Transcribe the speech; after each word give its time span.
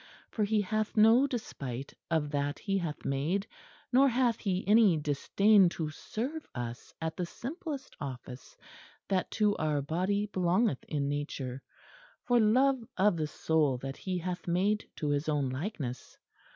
For 0.31 0.43
he 0.45 0.61
hath 0.61 0.97
no 0.97 1.27
despite 1.27 1.93
of 2.09 2.31
that 2.31 2.57
He 2.57 2.79
hath 2.79 3.05
made, 3.05 3.45
nor 3.93 4.09
hath 4.09 4.39
He 4.39 4.67
any 4.67 4.97
disdain 4.97 5.69
to 5.77 5.91
serve 5.91 6.47
us 6.55 6.91
at 6.99 7.15
the 7.17 7.27
simplest 7.27 7.95
office 8.01 8.57
that 9.09 9.29
to 9.29 9.55
our 9.57 9.79
body 9.83 10.25
belongeth 10.25 10.83
in 10.85 11.07
nature, 11.07 11.61
for 12.23 12.39
love 12.39 12.83
of 12.97 13.15
the 13.15 13.27
soul 13.27 13.77
that 13.77 13.97
He 13.97 14.17
hath 14.17 14.47
made 14.47 14.89
to 14.95 15.09
His 15.09 15.29
own 15.29 15.49
likeness. 15.49 16.17